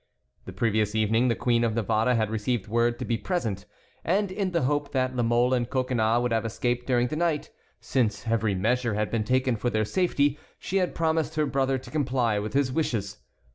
The 0.45 0.51
previous 0.51 0.95
evening 0.95 1.27
the 1.27 1.35
Queen 1.35 1.63
of 1.63 1.75
Navarre 1.75 2.15
had 2.15 2.31
received 2.31 2.67
word 2.67 2.97
to 2.97 3.05
be 3.05 3.19
present, 3.19 3.65
and, 4.03 4.31
in 4.31 4.49
the 4.49 4.63
hope 4.63 4.93
that 4.93 5.15
La 5.15 5.21
Mole 5.21 5.53
and 5.53 5.69
Coconnas 5.69 6.19
would 6.23 6.31
have 6.31 6.43
escaped 6.43 6.87
during 6.87 7.09
the 7.09 7.15
night, 7.15 7.51
since 7.79 8.25
every 8.25 8.55
measure 8.55 8.95
had 8.95 9.11
been 9.11 9.23
taken 9.23 9.55
for 9.57 9.69
their 9.69 9.85
safety, 9.85 10.39
she 10.57 10.77
had 10.77 10.95
promised 10.95 11.35
her 11.35 11.45
brother 11.45 11.77
to 11.77 11.91
comply 11.91 12.39
with 12.39 12.53
his 12.53 12.71
wishes. 12.71 13.19